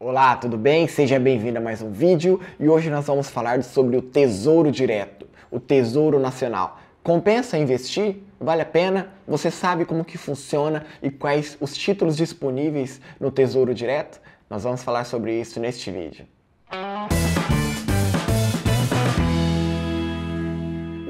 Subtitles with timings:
[0.00, 0.86] Olá, tudo bem?
[0.86, 5.26] Seja bem-vindo a mais um vídeo e hoje nós vamos falar sobre o Tesouro Direto,
[5.50, 6.78] o Tesouro Nacional.
[7.02, 8.18] Compensa investir?
[8.38, 9.08] Vale a pena?
[9.26, 14.20] Você sabe como que funciona e quais os títulos disponíveis no Tesouro Direto?
[14.48, 16.28] Nós vamos falar sobre isso neste vídeo.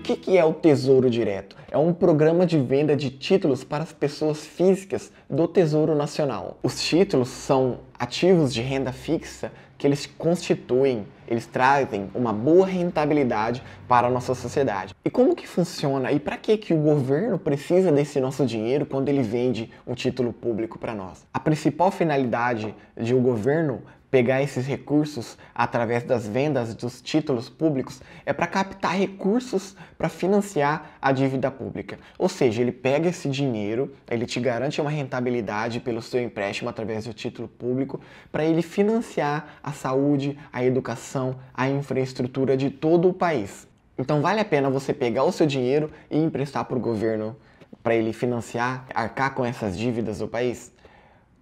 [0.00, 1.56] Que, que é o Tesouro Direto?
[1.70, 6.58] É um programa de venda de títulos para as pessoas físicas do Tesouro Nacional.
[6.62, 13.62] Os títulos são ativos de renda fixa que eles constituem, eles trazem uma boa rentabilidade
[13.88, 14.94] para a nossa sociedade.
[15.02, 16.12] E como que funciona?
[16.12, 20.32] E para que que o governo precisa desse nosso dinheiro quando ele vende um título
[20.32, 21.24] público para nós?
[21.32, 28.02] A principal finalidade de um governo pegar esses recursos através das vendas dos títulos públicos
[28.26, 31.98] é para captar recursos para financiar a dívida pública.
[32.18, 37.04] Ou seja, ele pega esse dinheiro, ele te garante uma rentabilidade pelo seu empréstimo através
[37.04, 38.00] do título público
[38.32, 43.68] para ele financiar a saúde, a educação, a infraestrutura de todo o país.
[43.96, 47.36] Então vale a pena você pegar o seu dinheiro e emprestar para o governo
[47.82, 50.72] para ele financiar, arcar com essas dívidas do país?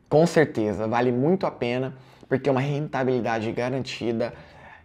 [0.09, 1.95] Com certeza, vale muito a pena
[2.29, 4.33] porque é uma rentabilidade garantida,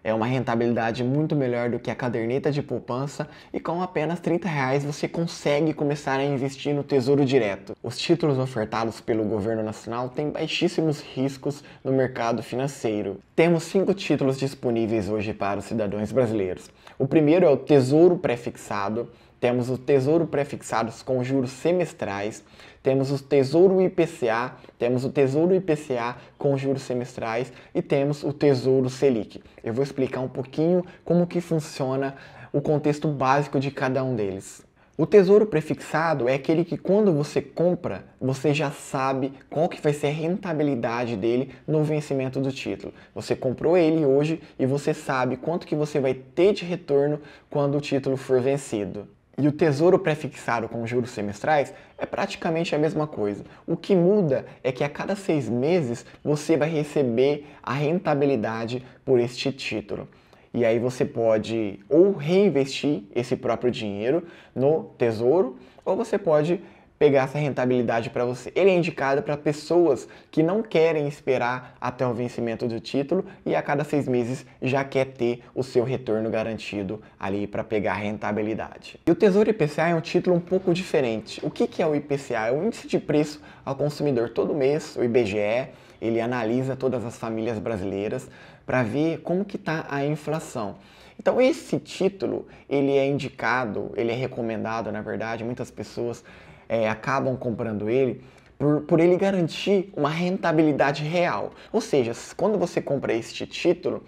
[0.03, 4.49] é uma rentabilidade muito melhor do que a caderneta de poupança e com apenas 30
[4.49, 7.73] reais você consegue começar a investir no Tesouro Direto.
[7.81, 13.19] Os títulos ofertados pelo governo nacional têm baixíssimos riscos no mercado financeiro.
[13.33, 16.69] Temos cinco títulos disponíveis hoje para os cidadãos brasileiros.
[16.99, 19.09] O primeiro é o Tesouro Prefixado,
[19.43, 22.41] temos o Tesouro Prefixados com juros semestrais,
[22.81, 28.89] temos o Tesouro IPCA, temos o Tesouro IPCA com juros semestrais e temos o Tesouro
[28.89, 29.43] Selic.
[29.61, 32.15] Eu vou explicar um pouquinho como que funciona
[32.53, 34.65] o contexto básico de cada um deles.
[34.97, 39.91] O tesouro prefixado é aquele que quando você compra, você já sabe qual que vai
[39.91, 42.93] ser a rentabilidade dele no vencimento do título.
[43.13, 47.19] Você comprou ele hoje e você sabe quanto que você vai ter de retorno
[47.49, 49.05] quando o título for vencido.
[49.35, 53.43] E o tesouro prefixado com juros semestrais é praticamente a mesma coisa.
[53.65, 59.19] O que muda é que a cada seis meses você vai receber a rentabilidade por
[59.19, 60.07] este título.
[60.53, 64.23] E aí você pode ou reinvestir esse próprio dinheiro
[64.55, 66.61] no tesouro, ou você pode
[67.03, 68.49] pegar essa rentabilidade para você.
[68.55, 73.53] Ele é indicado para pessoas que não querem esperar até o vencimento do título e
[73.53, 77.95] a cada seis meses já quer ter o seu retorno garantido ali para pegar a
[77.95, 78.97] rentabilidade.
[79.05, 81.45] E o Tesouro IPCA é um título um pouco diferente.
[81.45, 82.47] O que, que é o IPCA?
[82.47, 84.29] É o Índice de Preço ao Consumidor.
[84.29, 85.67] Todo mês o IBGE
[86.01, 88.29] ele analisa todas as famílias brasileiras
[88.65, 90.77] para ver como que está a inflação.
[91.19, 96.23] Então esse título ele é indicado, ele é recomendado, na verdade, muitas pessoas
[96.73, 98.23] é, acabam comprando ele
[98.57, 101.51] por, por ele garantir uma rentabilidade real.
[101.71, 104.03] Ou seja, quando você compra este título,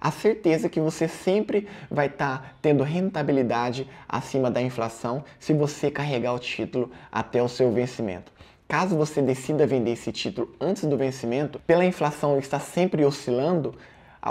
[0.00, 5.92] a certeza que você sempre vai estar tá tendo rentabilidade acima da inflação se você
[5.92, 8.32] carregar o título até o seu vencimento.
[8.66, 13.76] Caso você decida vender esse título antes do vencimento, pela inflação estar sempre oscilando,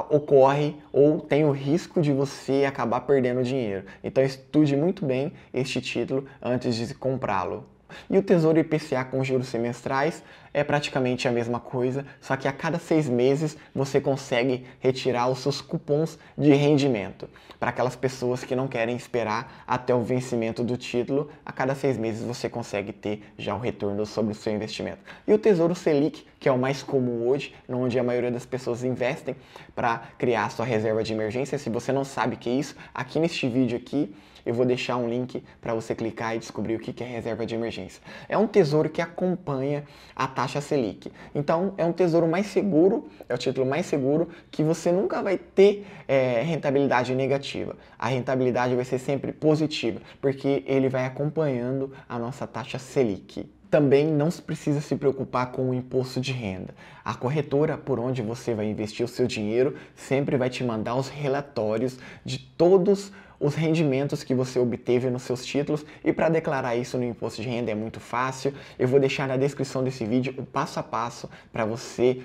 [0.09, 3.86] ocorre ou tem o risco de você acabar perdendo dinheiro.
[4.04, 7.77] Então estude muito bem este título antes de comprá-lo.
[8.09, 10.24] E o Tesouro IPCA com juros semestrais
[10.57, 15.38] é praticamente a mesma coisa, só que a cada seis meses você consegue retirar os
[15.38, 17.29] seus cupons de rendimento.
[17.59, 21.95] Para aquelas pessoas que não querem esperar até o vencimento do título, a cada seis
[21.95, 24.97] meses você consegue ter já o retorno sobre o seu investimento.
[25.28, 28.84] E o Tesouro Selic, que é o mais comum hoje, onde a maioria das pessoas
[28.84, 29.35] investem
[29.75, 31.59] para criar sua reserva de emergência.
[31.59, 34.12] Se você não sabe o que é isso, aqui neste vídeo aqui
[34.47, 37.53] eu vou deixar um link para você clicar e descobrir o que é reserva de
[37.53, 38.01] emergência.
[38.29, 39.84] É um tesouro que acompanha
[40.16, 41.12] a taxa Selic.
[41.35, 45.38] Então, é um tesouro mais seguro, é o título mais seguro que você nunca vai
[45.38, 47.75] ter é, rentabilidade negativa.
[48.00, 53.46] A rentabilidade vai ser sempre positiva, porque ele vai acompanhando a nossa taxa Selic.
[53.69, 56.74] Também não precisa se preocupar com o imposto de renda.
[57.03, 61.10] A corretora por onde você vai investir o seu dinheiro sempre vai te mandar os
[61.10, 66.75] relatórios de todos os os rendimentos que você obteve nos seus títulos e para declarar
[66.75, 68.54] isso no imposto de renda é muito fácil.
[68.78, 72.22] Eu vou deixar na descrição desse vídeo o passo a passo para você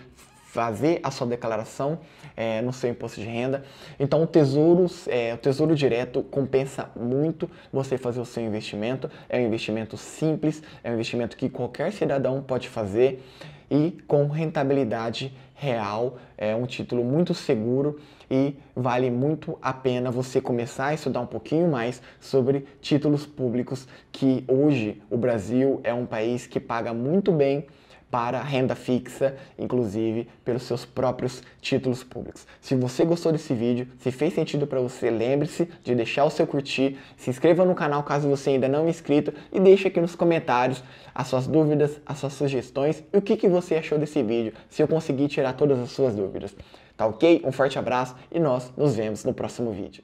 [0.52, 1.99] fazer a sua declaração
[2.37, 3.64] é, no seu imposto de renda.
[3.99, 9.10] Então, o tesouro, é, o tesouro Direto compensa muito você fazer o seu investimento.
[9.31, 13.25] É um investimento simples, é um investimento que qualquer cidadão pode fazer
[13.70, 16.19] e com rentabilidade real.
[16.37, 17.99] É um título muito seguro
[18.31, 23.88] e vale muito a pena você começar a estudar um pouquinho mais sobre títulos públicos,
[24.12, 27.66] que hoje o Brasil é um país que paga muito bem
[28.12, 32.47] para renda fixa, inclusive pelos seus próprios títulos públicos.
[32.61, 36.47] Se você gostou desse vídeo, se fez sentido para você, lembre-se de deixar o seu
[36.47, 40.14] curtir, se inscreva no canal caso você ainda não é inscrito e deixe aqui nos
[40.14, 44.53] comentários as suas dúvidas, as suas sugestões e o que, que você achou desse vídeo,
[44.69, 46.55] se eu conseguir tirar todas as suas dúvidas.
[46.97, 47.43] Tá ok?
[47.44, 50.00] Um forte abraço e nós nos vemos no próximo vídeo.